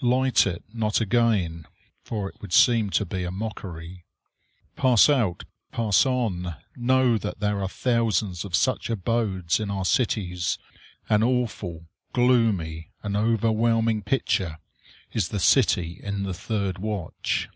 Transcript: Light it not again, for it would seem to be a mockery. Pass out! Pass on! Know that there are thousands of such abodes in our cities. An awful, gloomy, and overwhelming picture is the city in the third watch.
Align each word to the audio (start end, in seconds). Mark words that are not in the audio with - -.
Light 0.00 0.46
it 0.46 0.64
not 0.72 1.02
again, 1.02 1.66
for 2.02 2.26
it 2.30 2.40
would 2.40 2.54
seem 2.54 2.88
to 2.88 3.04
be 3.04 3.24
a 3.24 3.30
mockery. 3.30 4.06
Pass 4.74 5.10
out! 5.10 5.44
Pass 5.70 6.06
on! 6.06 6.56
Know 6.74 7.18
that 7.18 7.40
there 7.40 7.60
are 7.60 7.68
thousands 7.68 8.42
of 8.42 8.54
such 8.56 8.88
abodes 8.88 9.60
in 9.60 9.70
our 9.70 9.84
cities. 9.84 10.56
An 11.10 11.22
awful, 11.22 11.88
gloomy, 12.14 12.88
and 13.02 13.18
overwhelming 13.18 14.00
picture 14.00 14.56
is 15.12 15.28
the 15.28 15.38
city 15.38 16.00
in 16.02 16.22
the 16.22 16.32
third 16.32 16.78
watch. 16.78 17.50